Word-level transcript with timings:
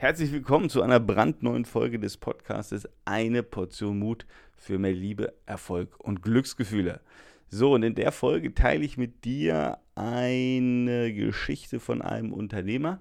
Herzlich 0.00 0.30
willkommen 0.30 0.70
zu 0.70 0.80
einer 0.80 1.00
brandneuen 1.00 1.64
Folge 1.64 1.98
des 1.98 2.18
Podcastes 2.18 2.88
Eine 3.04 3.42
Portion 3.42 3.98
Mut 3.98 4.26
für 4.56 4.78
mehr 4.78 4.92
Liebe, 4.92 5.34
Erfolg 5.44 5.98
und 5.98 6.22
Glücksgefühle. 6.22 7.00
So, 7.48 7.74
und 7.74 7.82
in 7.82 7.96
der 7.96 8.12
Folge 8.12 8.54
teile 8.54 8.84
ich 8.84 8.96
mit 8.96 9.24
dir 9.24 9.78
eine 9.96 11.12
Geschichte 11.12 11.80
von 11.80 12.00
einem 12.00 12.32
Unternehmer, 12.32 13.00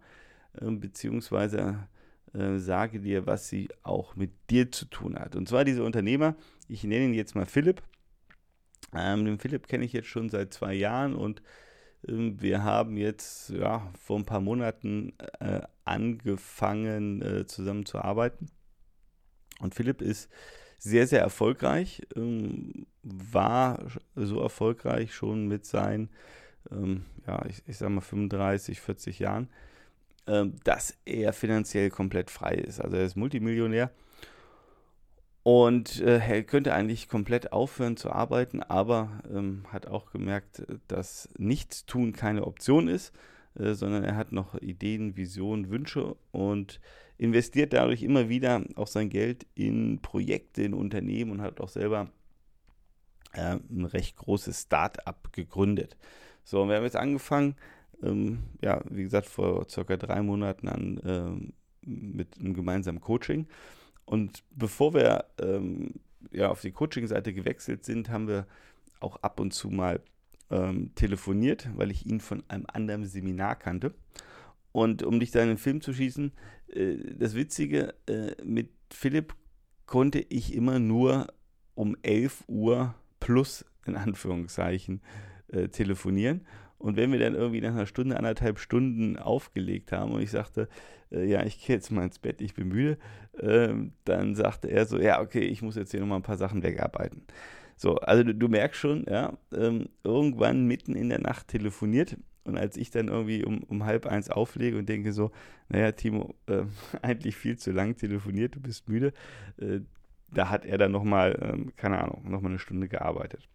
äh, 0.59 0.71
beziehungsweise 0.71 1.87
äh, 2.33 2.57
sage 2.57 2.99
dir, 2.99 3.27
was 3.27 3.47
sie 3.47 3.69
auch 3.83 4.15
mit 4.15 4.31
dir 4.49 4.71
zu 4.71 4.85
tun 4.85 5.19
hat. 5.19 5.35
Und 5.35 5.47
zwar 5.47 5.65
dieser 5.65 5.83
Unternehmer, 5.83 6.35
ich 6.67 6.83
nenne 6.83 7.05
ihn 7.05 7.13
jetzt 7.13 7.35
mal 7.35 7.45
Philipp. 7.45 7.83
Ähm, 8.91 9.23
den 9.23 9.37
Philipp 9.37 9.67
kenne 9.67 9.85
ich 9.85 9.93
jetzt 9.93 10.07
schon 10.09 10.29
seit 10.29 10.51
zwei 10.51 10.73
Jahren 10.73 11.13
und 11.13 11.43
ähm, 11.43 11.45
wir 12.07 12.63
haben 12.63 12.97
jetzt 12.97 13.49
ja, 13.49 13.91
vor 13.99 14.17
ein 14.17 14.25
paar 14.25 14.39
Monaten 14.39 15.13
äh, 15.39 15.61
angefangen 15.85 17.21
äh, 17.21 17.45
zusammen 17.45 17.85
zu 17.85 17.99
arbeiten. 17.99 18.47
Und 19.59 19.75
Philipp 19.75 20.01
ist 20.01 20.29
sehr, 20.77 21.07
sehr 21.07 21.21
erfolgreich, 21.21 22.01
ähm, 22.15 22.85
war 23.03 23.79
so 24.15 24.41
erfolgreich 24.41 25.13
schon 25.13 25.47
mit 25.47 25.65
seinen, 25.65 26.09
ähm, 26.71 27.05
ja, 27.25 27.43
ich, 27.47 27.63
ich 27.67 27.77
sag 27.77 27.89
mal 27.89 28.01
35, 28.01 28.79
40 28.79 29.19
Jahren, 29.19 29.49
ähm, 30.27 30.55
dass 30.63 30.97
er 31.05 31.33
finanziell 31.33 31.89
komplett 31.89 32.29
frei 32.29 32.55
ist. 32.55 32.79
Also 32.79 32.95
er 32.97 33.05
ist 33.05 33.15
Multimillionär 33.15 33.91
und 35.47 36.01
äh, 36.01 36.17
er 36.17 36.43
könnte 36.43 36.73
eigentlich 36.73 37.07
komplett 37.07 37.53
aufhören 37.53 37.95
zu 37.95 38.11
arbeiten, 38.11 38.61
aber 38.61 39.21
ähm, 39.33 39.63
hat 39.71 39.87
auch 39.87 40.11
gemerkt, 40.11 40.63
dass 40.89 41.29
Nichtstun 41.37 42.11
keine 42.11 42.45
Option 42.45 42.89
ist, 42.89 43.13
äh, 43.57 43.73
sondern 43.73 44.03
er 44.03 44.17
hat 44.17 44.33
noch 44.33 44.55
Ideen, 44.55 45.15
Visionen, 45.15 45.69
Wünsche 45.69 46.17
und 46.33 46.81
investiert 47.17 47.71
dadurch 47.71 48.03
immer 48.03 48.27
wieder 48.27 48.61
auch 48.75 48.87
sein 48.87 49.07
Geld 49.07 49.47
in 49.55 50.01
Projekte, 50.01 50.63
in 50.63 50.73
Unternehmen 50.73 51.31
und 51.31 51.41
hat 51.41 51.61
auch 51.61 51.69
selber 51.69 52.09
äh, 53.31 53.55
ein 53.69 53.85
recht 53.85 54.17
großes 54.17 54.63
Start-up 54.63 55.31
gegründet. 55.31 55.95
So, 56.43 56.61
und 56.61 56.67
wir 56.67 56.75
haben 56.75 56.83
jetzt 56.83 56.97
angefangen, 56.97 57.55
ähm, 58.03 58.39
ja, 58.61 58.81
wie 58.89 59.03
gesagt, 59.03 59.27
vor 59.27 59.69
circa 59.69 59.95
drei 59.95 60.21
Monaten 60.21 60.67
an 60.67 60.99
ähm, 61.05 61.53
mit 61.85 62.37
einem 62.37 62.53
gemeinsamen 62.53 62.99
Coaching. 62.99 63.47
Und 64.07 64.43
bevor 64.55 64.93
wir 64.93 65.25
ähm, 65.37 65.95
ja, 66.31 66.49
auf 66.49 66.61
die 66.61 66.71
Coaching-Seite 66.71 67.33
gewechselt 67.33 67.83
sind, 67.83 68.09
haben 68.09 68.27
wir 68.27 68.47
auch 69.01 69.17
ab 69.17 69.39
und 69.41 69.53
zu 69.53 69.69
mal 69.69 70.01
ähm, 70.49 70.95
telefoniert, 70.95 71.69
weil 71.75 71.91
ich 71.91 72.05
ihn 72.05 72.21
von 72.21 72.43
einem 72.47 72.65
anderen 72.67 73.05
Seminar 73.05 73.57
kannte. 73.57 73.93
Und 74.71 75.03
um 75.03 75.19
dich 75.19 75.31
da 75.31 75.41
in 75.41 75.49
den 75.49 75.57
Film 75.57 75.81
zu 75.81 75.93
schießen, 75.93 76.31
äh, 76.69 76.95
das 77.17 77.35
Witzige, 77.35 77.95
äh, 78.07 78.31
mit 78.45 78.69
Philipp 78.89 79.35
konnte 79.85 80.19
ich 80.19 80.53
immer 80.53 80.79
nur 80.79 81.27
um 81.75 81.97
11 82.01 82.45
Uhr 82.47 82.95
plus, 83.19 83.65
in 83.85 83.97
Anführungszeichen, 83.97 85.01
äh, 85.49 85.67
telefonieren. 85.67 86.47
Und 86.77 86.95
wenn 86.95 87.11
wir 87.11 87.19
dann 87.19 87.33
irgendwie 87.33 87.61
nach 87.61 87.71
einer 87.71 87.85
Stunde, 87.85 88.17
anderthalb 88.17 88.59
Stunden 88.59 89.17
aufgelegt 89.17 89.91
haben 89.91 90.11
und 90.11 90.21
ich 90.21 90.31
sagte, 90.31 90.67
äh, 91.11 91.25
ja, 91.25 91.43
ich 91.43 91.65
gehe 91.65 91.75
jetzt 91.75 91.91
mal 91.91 92.03
ins 92.03 92.19
Bett, 92.19 92.41
ich 92.41 92.53
bin 92.53 92.67
müde, 92.67 92.97
ähm, 93.39 93.93
dann 94.05 94.35
sagte 94.35 94.67
er 94.69 94.85
so, 94.85 94.99
ja, 94.99 95.21
okay, 95.21 95.41
ich 95.41 95.61
muss 95.61 95.75
jetzt 95.75 95.91
hier 95.91 95.99
nochmal 95.99 96.19
ein 96.19 96.23
paar 96.23 96.37
Sachen 96.37 96.63
wegarbeiten. 96.63 97.23
So, 97.75 97.95
also 97.97 98.23
du, 98.23 98.33
du 98.33 98.47
merkst 98.47 98.79
schon, 98.79 99.05
ja, 99.07 99.37
ähm, 99.53 99.89
irgendwann 100.03 100.65
mitten 100.65 100.95
in 100.95 101.09
der 101.09 101.19
Nacht 101.19 101.47
telefoniert 101.47 102.17
und 102.43 102.57
als 102.57 102.77
ich 102.77 102.91
dann 102.91 103.09
irgendwie 103.09 103.43
um, 103.43 103.63
um 103.63 103.85
halb 103.85 104.05
eins 104.07 104.29
auflege 104.29 104.77
und 104.77 104.87
denke 104.87 105.13
so, 105.13 105.31
naja, 105.69 105.91
Timo, 105.91 106.35
äh, 106.47 106.63
eigentlich 107.01 107.35
viel 107.35 107.57
zu 107.57 107.71
lang 107.71 107.97
telefoniert, 107.97 108.55
du 108.55 108.59
bist 108.59 108.87
müde, 108.87 109.13
äh, 109.57 109.81
da 110.31 110.49
hat 110.49 110.65
er 110.65 110.77
dann 110.77 110.91
nochmal, 110.91 111.37
ähm, 111.41 111.73
keine 111.75 111.99
Ahnung, 111.99 112.29
nochmal 112.29 112.51
eine 112.51 112.59
Stunde 112.59 112.87
gearbeitet. 112.87 113.47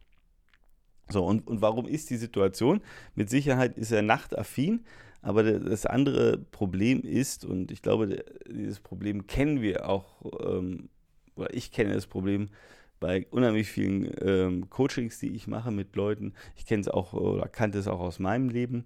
So, 1.08 1.24
und, 1.24 1.46
und 1.46 1.60
warum 1.60 1.86
ist 1.86 2.10
die 2.10 2.16
Situation? 2.16 2.80
Mit 3.14 3.28
Sicherheit 3.28 3.76
ist 3.76 3.92
er 3.92 4.02
nachtaffin, 4.02 4.84
aber 5.20 5.42
das 5.44 5.86
andere 5.86 6.38
Problem 6.38 7.02
ist, 7.02 7.44
und 7.44 7.70
ich 7.70 7.82
glaube, 7.82 8.24
dieses 8.48 8.80
Problem 8.80 9.26
kennen 9.26 9.62
wir 9.62 9.88
auch, 9.88 10.24
ähm, 10.44 10.88
oder 11.36 11.54
ich 11.54 11.70
kenne 11.70 11.94
das 11.94 12.06
Problem 12.06 12.48
bei 12.98 13.26
unheimlich 13.30 13.68
vielen 13.68 14.12
ähm, 14.20 14.70
Coachings, 14.70 15.18
die 15.18 15.34
ich 15.34 15.48
mache 15.48 15.72
mit 15.72 15.96
Leuten. 15.96 16.34
Ich 16.56 16.66
kenne 16.66 16.82
es 16.82 16.88
auch 16.88 17.12
oder 17.12 17.48
kannte 17.48 17.78
es 17.78 17.88
auch 17.88 18.00
aus 18.00 18.18
meinem 18.18 18.48
Leben 18.48 18.84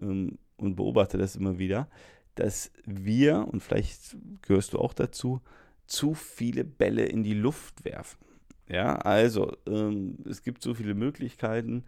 ähm, 0.00 0.38
und 0.56 0.76
beobachte 0.76 1.18
das 1.18 1.34
immer 1.34 1.58
wieder, 1.58 1.88
dass 2.34 2.70
wir, 2.84 3.48
und 3.50 3.62
vielleicht 3.62 4.16
gehörst 4.42 4.74
du 4.74 4.78
auch 4.78 4.92
dazu, 4.92 5.40
zu 5.86 6.14
viele 6.14 6.64
Bälle 6.64 7.04
in 7.04 7.22
die 7.22 7.34
Luft 7.34 7.84
werfen. 7.84 8.18
Ja, 8.68 8.96
also 8.96 9.52
ähm, 9.66 10.16
es 10.28 10.42
gibt 10.42 10.62
so 10.62 10.74
viele 10.74 10.94
Möglichkeiten 10.94 11.84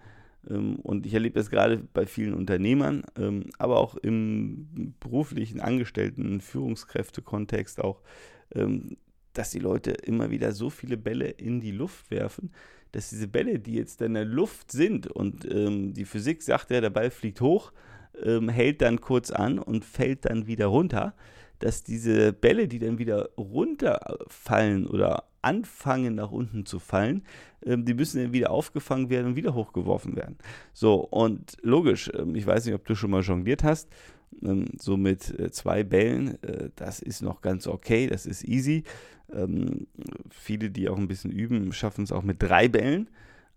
ähm, 0.48 0.76
und 0.76 1.06
ich 1.06 1.14
erlebe 1.14 1.34
das 1.34 1.50
gerade 1.50 1.78
bei 1.78 2.06
vielen 2.06 2.34
Unternehmern, 2.34 3.04
ähm, 3.18 3.50
aber 3.58 3.78
auch 3.78 3.96
im 3.96 4.94
beruflichen 5.00 5.60
Angestellten, 5.60 6.40
Führungskräftekontext 6.40 7.82
auch, 7.82 8.02
ähm, 8.54 8.98
dass 9.32 9.50
die 9.50 9.58
Leute 9.58 9.92
immer 9.92 10.30
wieder 10.30 10.52
so 10.52 10.70
viele 10.70 10.96
Bälle 10.96 11.28
in 11.28 11.60
die 11.60 11.72
Luft 11.72 12.10
werfen, 12.10 12.52
dass 12.92 13.10
diese 13.10 13.28
Bälle, 13.28 13.58
die 13.58 13.74
jetzt 13.74 14.00
in 14.02 14.14
der 14.14 14.24
Luft 14.24 14.70
sind 14.70 15.06
und 15.06 15.50
ähm, 15.50 15.94
die 15.94 16.04
Physik 16.04 16.42
sagt 16.42 16.70
ja, 16.70 16.80
der 16.80 16.90
Ball 16.90 17.10
fliegt 17.10 17.40
hoch, 17.40 17.72
ähm, 18.22 18.48
hält 18.48 18.82
dann 18.82 19.00
kurz 19.00 19.30
an 19.30 19.58
und 19.58 19.84
fällt 19.84 20.26
dann 20.26 20.46
wieder 20.46 20.66
runter, 20.66 21.14
dass 21.58 21.84
diese 21.84 22.32
Bälle, 22.32 22.68
die 22.68 22.78
dann 22.78 22.98
wieder 22.98 23.30
runterfallen 23.36 24.86
oder 24.86 25.24
anfangen 25.46 26.16
nach 26.16 26.32
unten 26.32 26.66
zu 26.66 26.80
fallen, 26.80 27.22
ähm, 27.64 27.84
die 27.84 27.94
müssen 27.94 28.20
dann 28.20 28.32
wieder 28.32 28.50
aufgefangen 28.50 29.10
werden 29.10 29.28
und 29.28 29.36
wieder 29.36 29.54
hochgeworfen 29.54 30.16
werden. 30.16 30.36
So, 30.72 30.94
und 30.96 31.56
logisch, 31.62 32.10
ähm, 32.18 32.34
ich 32.34 32.46
weiß 32.46 32.66
nicht, 32.66 32.74
ob 32.74 32.84
du 32.84 32.96
schon 32.96 33.10
mal 33.10 33.22
jongliert 33.22 33.62
hast, 33.62 33.88
ähm, 34.42 34.66
so 34.78 34.96
mit 34.96 35.38
äh, 35.38 35.52
zwei 35.52 35.84
Bällen, 35.84 36.42
äh, 36.42 36.70
das 36.74 37.00
ist 37.00 37.22
noch 37.22 37.42
ganz 37.42 37.68
okay, 37.68 38.08
das 38.08 38.26
ist 38.26 38.44
easy. 38.44 38.82
Viele, 40.30 40.70
die 40.70 40.88
auch 40.88 40.96
ein 40.96 41.08
bisschen 41.08 41.32
üben, 41.32 41.72
schaffen 41.72 42.04
es 42.04 42.12
auch 42.12 42.22
mit 42.22 42.40
drei 42.40 42.68
Bällen. 42.68 43.10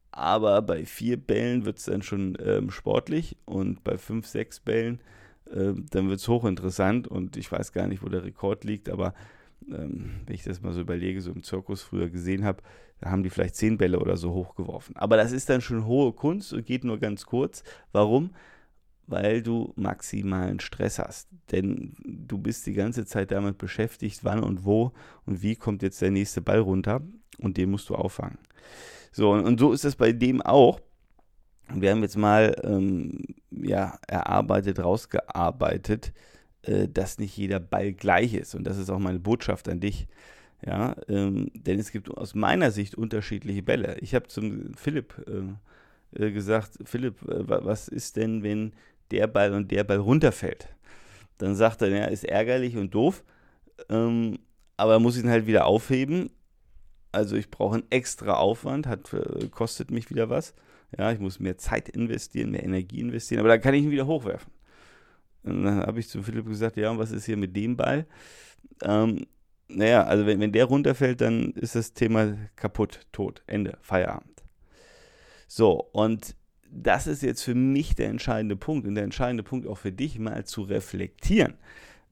Aber 0.09 0.63
bei 0.63 0.83
vier 0.83 1.15
Bällen 1.15 1.63
wird 1.63 1.77
es 1.77 1.85
dann 1.85 2.01
schon 2.01 2.35
sportlich 2.69 3.37
und 3.45 3.83
bei 3.83 3.99
fünf, 3.99 4.25
sechs 4.25 4.59
Bällen, 4.59 4.99
dann 5.45 6.09
wird 6.09 6.21
es 6.21 6.27
hochinteressant 6.27 7.07
und 7.07 7.37
ich 7.37 7.51
weiß 7.51 7.71
gar 7.71 7.85
nicht, 7.85 8.01
wo 8.01 8.09
der 8.09 8.23
Rekord 8.23 8.63
liegt, 8.63 8.89
aber 8.89 9.13
ähm, 9.67 10.21
wenn 10.25 10.35
ich 10.35 10.43
das 10.43 10.61
mal 10.61 10.73
so 10.73 10.81
überlege, 10.81 11.21
so 11.21 11.31
im 11.31 11.43
Zirkus 11.43 11.81
früher 11.81 12.09
gesehen 12.09 12.43
habe, 12.45 12.63
da 13.01 13.11
haben 13.11 13.23
die 13.23 13.29
vielleicht 13.29 13.55
zehn 13.55 13.77
Bälle 13.77 13.99
oder 13.99 14.17
so 14.17 14.33
hochgeworfen. 14.33 14.95
Aber 14.97 15.17
das 15.17 15.31
ist 15.31 15.49
dann 15.49 15.61
schon 15.61 15.85
hohe 15.85 16.13
Kunst 16.13 16.53
und 16.53 16.65
geht 16.65 16.83
nur 16.83 16.99
ganz 16.99 17.25
kurz. 17.25 17.63
Warum? 17.91 18.31
Weil 19.07 19.41
du 19.41 19.73
maximalen 19.75 20.59
Stress 20.59 20.99
hast. 20.99 21.29
Denn 21.51 21.93
du 22.03 22.37
bist 22.37 22.65
die 22.67 22.73
ganze 22.73 23.05
Zeit 23.05 23.31
damit 23.31 23.57
beschäftigt, 23.57 24.23
wann 24.23 24.43
und 24.43 24.65
wo 24.65 24.91
und 25.25 25.41
wie 25.41 25.55
kommt 25.55 25.81
jetzt 25.81 26.01
der 26.01 26.11
nächste 26.11 26.41
Ball 26.41 26.59
runter 26.59 27.01
und 27.39 27.57
den 27.57 27.71
musst 27.71 27.89
du 27.89 27.95
auffangen. 27.95 28.37
So, 29.11 29.31
und, 29.31 29.59
so 29.59 29.71
ist 29.71 29.85
das 29.85 29.95
bei 29.95 30.11
dem 30.11 30.41
auch. 30.41 30.79
Wir 31.73 31.91
haben 31.91 32.01
jetzt 32.01 32.17
mal 32.17 32.55
ähm, 32.63 33.21
ja, 33.51 33.97
erarbeitet, 34.07 34.79
rausgearbeitet, 34.79 36.13
dass 36.61 37.19
nicht 37.19 37.37
jeder 37.37 37.59
Ball 37.59 37.93
gleich 37.93 38.33
ist. 38.33 38.53
Und 38.53 38.65
das 38.65 38.77
ist 38.77 38.89
auch 38.89 38.99
meine 38.99 39.19
Botschaft 39.19 39.69
an 39.69 39.79
dich. 39.79 40.07
Ja, 40.65 40.95
ähm, 41.07 41.49
denn 41.53 41.79
es 41.79 41.91
gibt 41.91 42.09
aus 42.11 42.35
meiner 42.35 42.71
Sicht 42.71 42.95
unterschiedliche 42.95 43.63
Bälle. 43.63 43.97
Ich 43.99 44.13
habe 44.13 44.27
zum 44.27 44.73
Philipp 44.75 45.15
äh, 45.27 46.21
äh 46.25 46.31
gesagt, 46.31 46.71
Philipp, 46.83 47.21
äh, 47.23 47.47
was 47.47 47.87
ist 47.87 48.17
denn, 48.17 48.43
wenn 48.43 48.73
der 49.11 49.27
Ball 49.27 49.53
und 49.53 49.71
der 49.71 49.85
Ball 49.85 49.99
runterfällt? 49.99 50.67
Dann 51.37 51.55
sagt 51.55 51.81
er, 51.81 51.89
ja, 51.89 52.05
ist 52.05 52.25
ärgerlich 52.25 52.75
und 52.75 52.93
doof, 52.93 53.23
ähm, 53.87 54.39
aber 54.75 54.99
muss 54.99 55.17
ihn 55.17 55.29
halt 55.29 55.47
wieder 55.47 55.65
aufheben. 55.65 56.29
Also 57.13 57.37
ich 57.37 57.49
brauche 57.49 57.75
einen 57.75 57.89
extra 57.89 58.33
Aufwand, 58.33 58.85
hat, 58.85 59.13
äh, 59.13 59.47
kostet 59.47 59.91
mich 59.91 60.09
wieder 60.09 60.29
was. 60.29 60.53
Ja, 60.97 61.11
ich 61.11 61.19
muss 61.19 61.39
mehr 61.39 61.57
Zeit 61.57 61.87
investieren, 61.87 62.51
mehr 62.51 62.63
Energie 62.63 62.99
investieren, 62.99 63.39
aber 63.39 63.49
dann 63.49 63.61
kann 63.61 63.73
ich 63.73 63.83
ihn 63.83 63.91
wieder 63.91 64.07
hochwerfen. 64.07 64.51
Und 65.43 65.63
dann 65.63 65.79
habe 65.79 65.99
ich 65.99 66.09
zu 66.09 66.21
Philipp 66.21 66.47
gesagt, 66.47 66.77
ja, 66.77 66.91
und 66.91 66.97
was 66.97 67.11
ist 67.11 67.25
hier 67.25 67.37
mit 67.37 67.55
dem 67.55 67.77
Ball? 67.77 68.05
Ähm, 68.83 69.25
naja, 69.67 70.03
also 70.03 70.25
wenn, 70.25 70.39
wenn 70.39 70.51
der 70.51 70.65
runterfällt, 70.65 71.21
dann 71.21 71.51
ist 71.51 71.75
das 71.75 71.93
Thema 71.93 72.35
kaputt, 72.55 73.01
tot, 73.11 73.43
Ende, 73.47 73.77
Feierabend. 73.81 74.43
So, 75.47 75.89
und 75.93 76.35
das 76.71 77.07
ist 77.07 77.23
jetzt 77.23 77.43
für 77.43 77.55
mich 77.55 77.95
der 77.95 78.09
entscheidende 78.09 78.55
Punkt 78.55 78.87
und 78.87 78.95
der 78.95 79.03
entscheidende 79.03 79.43
Punkt 79.43 79.67
auch 79.67 79.77
für 79.77 79.91
dich 79.91 80.19
mal 80.19 80.45
zu 80.45 80.61
reflektieren 80.61 81.55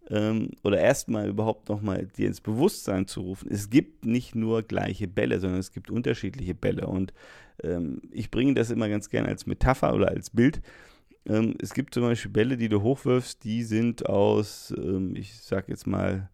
ähm, 0.09 0.51
oder 0.63 0.79
erstmal 0.79 1.27
überhaupt 1.27 1.69
nochmal 1.69 2.05
dir 2.05 2.27
ins 2.27 2.41
Bewusstsein 2.41 3.07
zu 3.07 3.21
rufen. 3.21 3.49
Es 3.51 3.69
gibt 3.69 4.05
nicht 4.05 4.35
nur 4.35 4.63
gleiche 4.63 5.07
Bälle, 5.07 5.39
sondern 5.39 5.59
es 5.59 5.71
gibt 5.71 5.91
unterschiedliche 5.91 6.55
Bälle 6.55 6.87
und 6.87 7.13
ähm, 7.63 8.01
ich 8.11 8.31
bringe 8.31 8.53
das 8.53 8.71
immer 8.71 8.89
ganz 8.89 9.09
gerne 9.09 9.27
als 9.27 9.45
Metapher 9.45 9.93
oder 9.93 10.09
als 10.09 10.29
Bild 10.29 10.61
Ähm, 11.27 11.55
es 11.61 11.73
gibt 11.73 11.93
zum 11.93 12.03
Beispiel 12.03 12.31
Bälle, 12.31 12.57
die 12.57 12.69
du 12.69 12.81
hochwirfst, 12.81 13.43
die 13.43 13.63
sind 13.63 14.07
aus, 14.07 14.73
ähm, 14.77 15.15
ich 15.15 15.41
sag 15.41 15.67
jetzt 15.69 15.85
mal, 15.85 16.29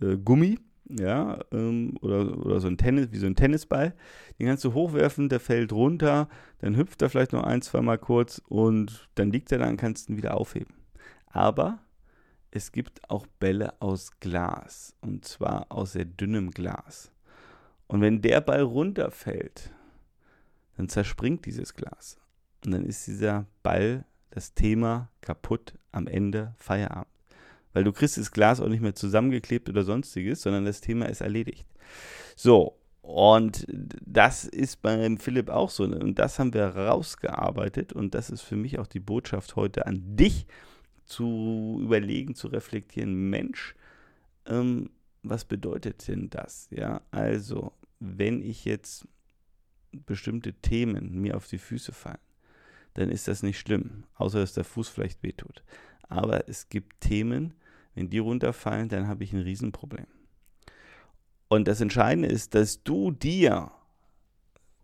äh, 0.00 0.16
Gummi, 0.16 0.58
ja, 0.88 1.38
ähm, 1.52 1.96
oder, 2.00 2.36
oder 2.44 2.60
so 2.60 2.68
ein 2.68 2.76
Tennis, 2.76 3.08
wie 3.12 3.18
so 3.18 3.26
ein 3.26 3.36
Tennisball. 3.36 3.94
Den 4.38 4.48
kannst 4.48 4.64
du 4.64 4.74
hochwerfen, 4.74 5.28
der 5.28 5.40
fällt 5.40 5.72
runter, 5.72 6.28
dann 6.58 6.76
hüpft 6.76 7.02
er 7.02 7.08
vielleicht 7.08 7.32
noch 7.32 7.44
ein, 7.44 7.62
zwei 7.62 7.80
Mal 7.80 7.98
kurz 7.98 8.42
und 8.48 9.08
dann 9.14 9.30
liegt 9.30 9.52
er 9.52 9.58
da 9.58 9.68
und 9.68 9.76
kannst 9.76 10.08
ihn 10.08 10.16
wieder 10.16 10.36
aufheben. 10.36 10.74
Aber 11.26 11.78
es 12.50 12.72
gibt 12.72 13.08
auch 13.08 13.26
Bälle 13.38 13.80
aus 13.80 14.18
Glas 14.20 14.94
und 15.00 15.24
zwar 15.24 15.66
aus 15.70 15.92
sehr 15.92 16.04
dünnem 16.04 16.50
Glas. 16.50 17.12
Und 17.86 18.00
wenn 18.00 18.22
der 18.22 18.40
Ball 18.40 18.62
runterfällt, 18.62 19.70
dann 20.76 20.88
zerspringt 20.88 21.46
dieses 21.46 21.74
Glas. 21.74 22.18
Und 22.64 22.72
dann 22.72 22.84
ist 22.84 23.06
dieser 23.06 23.46
Ball 23.62 24.04
das 24.32 24.54
Thema 24.54 25.10
kaputt 25.20 25.74
am 25.92 26.06
Ende 26.06 26.54
Feierabend. 26.56 27.06
Weil 27.74 27.84
du 27.84 27.92
kriegst 27.92 28.18
das 28.18 28.32
Glas 28.32 28.60
auch 28.60 28.68
nicht 28.68 28.82
mehr 28.82 28.94
zusammengeklebt 28.94 29.68
oder 29.68 29.82
sonstiges, 29.82 30.42
sondern 30.42 30.64
das 30.64 30.80
Thema 30.80 31.06
ist 31.06 31.20
erledigt. 31.20 31.66
So, 32.34 32.78
und 33.02 33.66
das 33.68 34.44
ist 34.44 34.80
beim 34.80 35.18
Philipp 35.18 35.48
auch 35.50 35.70
so. 35.70 35.84
Und 35.84 36.18
das 36.18 36.38
haben 36.38 36.54
wir 36.54 36.66
rausgearbeitet. 36.66 37.92
Und 37.92 38.14
das 38.14 38.30
ist 38.30 38.42
für 38.42 38.56
mich 38.56 38.78
auch 38.78 38.86
die 38.86 39.00
Botschaft 39.00 39.56
heute 39.56 39.86
an 39.86 40.16
dich, 40.16 40.46
zu 41.04 41.78
überlegen, 41.82 42.34
zu 42.34 42.48
reflektieren. 42.48 43.28
Mensch, 43.28 43.74
ähm, 44.46 44.90
was 45.22 45.44
bedeutet 45.44 46.08
denn 46.08 46.30
das? 46.30 46.68
Ja, 46.70 47.02
also, 47.10 47.72
wenn 48.00 48.40
ich 48.40 48.64
jetzt 48.64 49.06
bestimmte 50.06 50.54
Themen 50.54 51.20
mir 51.20 51.36
auf 51.36 51.48
die 51.48 51.58
Füße 51.58 51.92
fallen, 51.92 52.18
dann 52.94 53.10
ist 53.10 53.28
das 53.28 53.42
nicht 53.42 53.58
schlimm, 53.58 54.04
außer 54.14 54.40
dass 54.40 54.54
der 54.54 54.64
Fuß 54.64 54.88
vielleicht 54.88 55.22
wehtut. 55.22 55.62
Aber 56.08 56.48
es 56.48 56.68
gibt 56.68 57.00
Themen, 57.00 57.54
wenn 57.94 58.10
die 58.10 58.18
runterfallen, 58.18 58.88
dann 58.88 59.08
habe 59.08 59.24
ich 59.24 59.32
ein 59.32 59.40
Riesenproblem. 59.40 60.06
Und 61.48 61.68
das 61.68 61.80
Entscheidende 61.80 62.28
ist, 62.28 62.54
dass 62.54 62.82
du 62.82 63.10
dir 63.10 63.70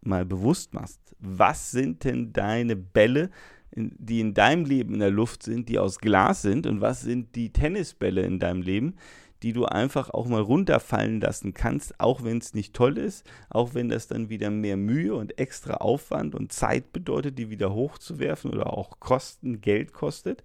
mal 0.01 0.25
bewusst 0.25 0.75
machst, 0.75 1.01
was 1.19 1.71
sind 1.71 2.05
denn 2.05 2.33
deine 2.33 2.77
Bälle, 2.77 3.31
die 3.73 4.21
in 4.21 4.35
deinem 4.35 4.65
Leben 4.65 4.95
in 4.95 5.01
der 5.01 5.11
Luft 5.11 5.43
sind, 5.43 5.69
die 5.69 5.79
aus 5.79 5.99
Glas 5.99 6.43
sind 6.43 6.67
und 6.67 6.81
was 6.81 7.03
sind 7.03 7.35
die 7.37 7.53
Tennisbälle 7.53 8.23
in 8.23 8.39
deinem 8.39 8.63
Leben, 8.63 8.97
die 9.43 9.53
du 9.53 9.67
einfach 9.67 10.11
auch 10.11 10.27
mal 10.27 10.41
runterfallen 10.41 11.21
lassen 11.21 11.55
kannst, 11.55 12.01
auch 12.01 12.25
wenn 12.25 12.39
es 12.39 12.55
nicht 12.55 12.75
toll 12.75 12.99
ist, 12.99 13.25
auch 13.51 13.75
wenn 13.75 13.89
das 13.89 14.09
dann 14.09 14.29
wieder 14.29 14.51
mehr 14.51 14.77
Mühe 14.77 15.15
und 15.15 15.39
extra 15.39 15.75
Aufwand 15.75 16.35
und 16.35 16.53
Zeit 16.53 16.93
bedeutet, 16.93 17.39
die 17.39 17.51
wieder 17.51 17.73
hochzuwerfen 17.73 18.51
oder 18.51 18.73
auch 18.73 18.99
Kosten, 19.01 19.61
Geld 19.61 19.93
kostet, 19.93 20.43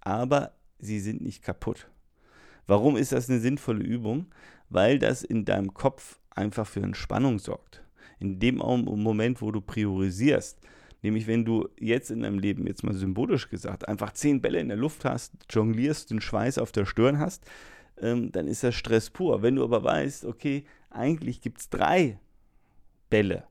aber 0.00 0.52
sie 0.78 1.00
sind 1.00 1.22
nicht 1.22 1.42
kaputt. 1.42 1.88
Warum 2.66 2.96
ist 2.96 3.12
das 3.12 3.30
eine 3.30 3.40
sinnvolle 3.40 3.82
Übung? 3.82 4.26
Weil 4.68 4.98
das 4.98 5.22
in 5.24 5.46
deinem 5.46 5.72
Kopf 5.72 6.18
einfach 6.30 6.66
für 6.66 6.82
Entspannung 6.82 7.38
sorgt. 7.38 7.82
In 8.20 8.38
dem 8.38 8.56
Moment, 8.56 9.40
wo 9.40 9.50
du 9.50 9.62
priorisierst, 9.62 10.58
nämlich 11.02 11.26
wenn 11.26 11.44
du 11.44 11.68
jetzt 11.78 12.10
in 12.10 12.20
deinem 12.20 12.38
Leben, 12.38 12.66
jetzt 12.66 12.84
mal 12.84 12.94
symbolisch 12.94 13.48
gesagt, 13.48 13.88
einfach 13.88 14.12
zehn 14.12 14.42
Bälle 14.42 14.60
in 14.60 14.68
der 14.68 14.76
Luft 14.76 15.04
hast, 15.04 15.32
jonglierst, 15.48 16.10
den 16.10 16.20
Schweiß 16.20 16.58
auf 16.58 16.72
der 16.72 16.84
Stirn 16.84 17.18
hast, 17.18 17.44
ähm, 18.00 18.32
dann 18.32 18.46
ist 18.46 18.64
das 18.64 18.74
Stress 18.74 19.10
pur. 19.10 19.42
Wenn 19.42 19.56
du 19.56 19.64
aber 19.64 19.82
weißt, 19.82 20.24
okay, 20.24 20.64
eigentlich 20.90 21.40
gibt 21.40 21.60
es 21.60 21.70
drei 21.70 22.18
Bälle, 23.10 23.44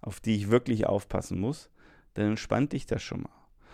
auf 0.00 0.20
die 0.20 0.36
ich 0.36 0.50
wirklich 0.50 0.86
aufpassen 0.86 1.40
muss, 1.40 1.70
dann 2.14 2.26
entspannt 2.26 2.72
dich 2.72 2.86
das 2.86 3.02
schon 3.02 3.22
mal. 3.22 3.30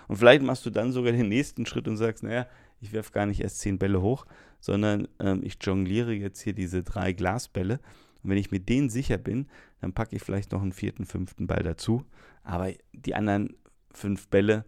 Und 0.08 0.16
vielleicht 0.16 0.42
machst 0.42 0.64
du 0.66 0.70
dann 0.70 0.92
sogar 0.92 1.12
den 1.12 1.28
nächsten 1.28 1.66
Schritt 1.66 1.88
und 1.88 1.96
sagst, 1.96 2.22
naja, 2.22 2.46
ich 2.80 2.92
werfe 2.92 3.12
gar 3.12 3.26
nicht 3.26 3.40
erst 3.40 3.60
zehn 3.60 3.78
Bälle 3.78 4.02
hoch, 4.02 4.26
sondern 4.60 5.08
ähm, 5.18 5.40
ich 5.42 5.56
jongliere 5.60 6.12
jetzt 6.12 6.40
hier 6.40 6.52
diese 6.52 6.82
drei 6.82 7.12
Glasbälle. 7.12 7.80
Und 8.22 8.30
wenn 8.30 8.38
ich 8.38 8.50
mit 8.50 8.68
denen 8.68 8.90
sicher 8.90 9.18
bin, 9.18 9.48
dann 9.80 9.92
packe 9.92 10.16
ich 10.16 10.22
vielleicht 10.22 10.52
noch 10.52 10.62
einen 10.62 10.72
vierten, 10.72 11.06
fünften 11.06 11.46
Ball 11.46 11.62
dazu. 11.62 12.04
Aber 12.42 12.70
die 12.92 13.14
anderen 13.14 13.56
fünf 13.90 14.28
Bälle, 14.28 14.64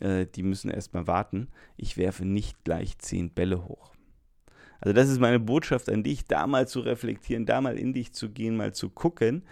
äh, 0.00 0.26
die 0.26 0.42
müssen 0.42 0.70
erstmal 0.70 1.06
warten. 1.06 1.48
Ich 1.76 1.96
werfe 1.96 2.24
nicht 2.24 2.64
gleich 2.64 2.98
zehn 2.98 3.30
Bälle 3.30 3.64
hoch. 3.64 3.93
Also 4.84 4.92
das 4.92 5.08
ist 5.08 5.18
meine 5.18 5.40
Botschaft 5.40 5.88
an 5.88 6.02
dich, 6.02 6.26
da 6.26 6.46
mal 6.46 6.68
zu 6.68 6.80
reflektieren, 6.80 7.46
da 7.46 7.62
mal 7.62 7.78
in 7.78 7.94
dich 7.94 8.12
zu 8.12 8.28
gehen, 8.28 8.54
mal 8.54 8.74
zu 8.74 8.90
gucken, 8.90 9.42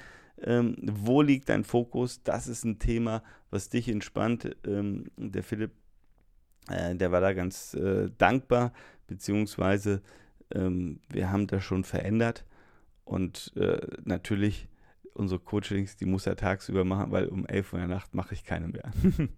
ähm, 0.43 0.77
wo 0.83 1.23
liegt 1.23 1.49
dein 1.49 1.65
Fokus. 1.65 2.23
Das 2.23 2.49
ist 2.49 2.65
ein 2.65 2.79
Thema, 2.79 3.23
was 3.51 3.71
dich 3.71 3.89
entspannt. 3.89 4.55
Ähm, 4.67 5.07
der 5.17 5.43
Philipp, 5.43 5.73
äh, 6.69 6.95
der 6.95 7.13
war 7.13 7.23
da 7.23 7.33
ganz 7.33 7.73
äh, 7.73 8.11
dankbar, 8.19 8.75
beziehungsweise 9.07 10.03
ähm, 10.55 11.01
wir 11.09 11.33
haben 11.33 11.47
das 11.47 11.65
schon 11.65 11.85
verändert. 11.85 12.45
Und 13.07 13.53
äh, 13.57 13.81
natürlich 14.05 14.69
unsere 15.15 15.41
Coachings, 15.41 15.97
die 15.97 16.07
muss 16.07 16.27
er 16.27 16.37
tagsüber 16.37 16.85
machen, 16.85 17.11
weil 17.11 17.29
um 17.29 17.47
11 17.47 17.73
Uhr 17.73 17.81
in 17.81 17.89
der 17.89 17.97
Nacht 17.97 18.15
mache 18.15 18.35
ich 18.35 18.45
keine 18.45 18.69
mehr. 18.69 18.91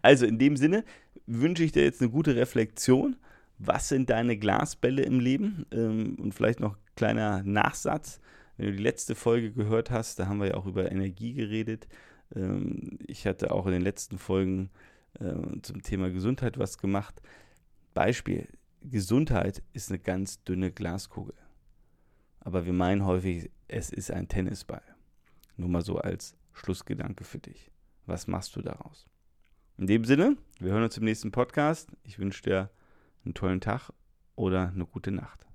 also 0.00 0.24
in 0.24 0.38
dem 0.38 0.56
Sinne 0.56 0.84
wünsche 1.26 1.64
ich 1.64 1.72
dir 1.72 1.84
jetzt 1.84 2.00
eine 2.00 2.10
gute 2.10 2.34
Reflexion 2.34 3.16
was 3.58 3.88
sind 3.88 4.10
deine 4.10 4.36
Glasbälle 4.36 5.02
im 5.02 5.20
Leben? 5.20 5.66
Ähm, 5.70 6.16
und 6.20 6.34
vielleicht 6.34 6.60
noch 6.60 6.76
kleiner 6.96 7.42
Nachsatz. 7.42 8.20
Wenn 8.56 8.66
du 8.66 8.72
die 8.72 8.82
letzte 8.82 9.14
Folge 9.14 9.52
gehört 9.52 9.90
hast, 9.90 10.18
da 10.18 10.26
haben 10.26 10.40
wir 10.40 10.48
ja 10.48 10.54
auch 10.54 10.66
über 10.66 10.90
Energie 10.90 11.34
geredet. 11.34 11.88
Ähm, 12.34 12.98
ich 13.06 13.26
hatte 13.26 13.50
auch 13.52 13.66
in 13.66 13.72
den 13.72 13.82
letzten 13.82 14.18
Folgen 14.18 14.70
äh, 15.20 15.60
zum 15.62 15.82
Thema 15.82 16.10
Gesundheit 16.10 16.58
was 16.58 16.78
gemacht. 16.78 17.20
Beispiel, 17.94 18.48
Gesundheit 18.82 19.62
ist 19.72 19.90
eine 19.90 19.98
ganz 19.98 20.42
dünne 20.44 20.70
Glaskugel. 20.70 21.34
Aber 22.40 22.66
wir 22.66 22.72
meinen 22.72 23.06
häufig, 23.06 23.50
es 23.68 23.90
ist 23.90 24.10
ein 24.10 24.28
Tennisball. 24.28 24.82
Nur 25.56 25.68
mal 25.68 25.82
so 25.82 25.98
als 25.98 26.36
Schlussgedanke 26.52 27.24
für 27.24 27.38
dich. 27.38 27.70
Was 28.06 28.26
machst 28.26 28.54
du 28.56 28.62
daraus? 28.62 29.06
In 29.78 29.86
dem 29.86 30.04
Sinne, 30.04 30.36
wir 30.60 30.72
hören 30.72 30.84
uns 30.84 30.98
im 30.98 31.04
nächsten 31.04 31.32
Podcast. 31.32 31.90
Ich 32.02 32.18
wünsche 32.18 32.42
dir 32.42 32.70
einen 33.24 33.34
tollen 33.34 33.60
Tag 33.60 33.90
oder 34.36 34.68
eine 34.68 34.86
gute 34.86 35.10
Nacht. 35.10 35.46